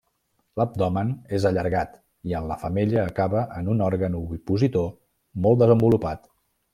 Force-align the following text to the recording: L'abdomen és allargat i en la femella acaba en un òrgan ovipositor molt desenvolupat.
L'abdomen 0.59 1.11
és 1.39 1.43
allargat 1.49 1.91
i 2.31 2.33
en 2.39 2.47
la 2.53 2.57
femella 2.63 3.03
acaba 3.11 3.43
en 3.61 3.69
un 3.77 3.85
òrgan 3.91 4.17
ovipositor 4.23 4.89
molt 5.47 5.63
desenvolupat. 5.65 6.27